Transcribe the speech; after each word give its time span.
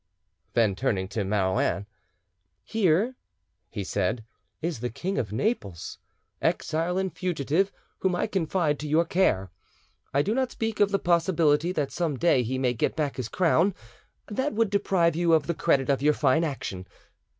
Then 0.53 0.73
turning 0.73 1.07
to 1.09 1.23
Marouin— 1.23 1.85
"Here," 2.63 3.13
he 3.69 3.83
said, 3.83 4.25
"is 4.59 4.79
the 4.79 4.89
King 4.89 5.19
of 5.19 5.31
Naples, 5.31 5.99
exile 6.41 6.97
and 6.97 7.15
fugitive, 7.15 7.71
whom 7.99 8.15
I 8.15 8.25
confide 8.25 8.79
to 8.79 8.87
your 8.87 9.05
care. 9.05 9.51
I 10.11 10.23
do 10.23 10.33
not 10.33 10.51
speak 10.51 10.79
of 10.79 10.89
the 10.89 10.97
possibility 10.97 11.71
that 11.73 11.91
some 11.91 12.17
day 12.17 12.41
he 12.41 12.57
may 12.57 12.73
get 12.73 12.95
back 12.95 13.17
his 13.17 13.29
crown, 13.29 13.75
that 14.27 14.53
would 14.53 14.71
deprive 14.71 15.15
you 15.15 15.33
of 15.33 15.45
the 15.45 15.53
credit 15.53 15.87
of 15.87 16.01
your 16.01 16.13
fine 16.15 16.43
action.... 16.43 16.87